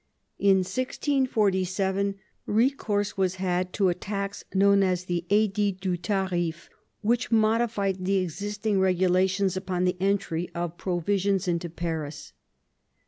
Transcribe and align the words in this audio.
In 0.39 0.63
1647 0.63 2.15
recourse 2.47 3.17
was 3.17 3.35
had 3.35 3.71
to 3.73 3.89
a 3.89 3.93
tax 3.93 4.43
known 4.51 4.81
as 4.81 5.03
the 5.05 5.25
idit 5.29 5.79
du 5.79 5.95
tariff 5.95 6.69
which 7.01 7.29
modified 7.31 8.03
the 8.03 8.17
existing 8.17 8.79
regulations 8.79 9.55
upon 9.55 9.83
the 9.83 9.97
entry 10.01 10.49
of 10.55 10.75
provisions 10.79 11.47
into 11.47 11.69
Paris. 11.69 12.33